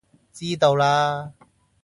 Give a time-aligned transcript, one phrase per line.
[0.33, 1.31] 知道啦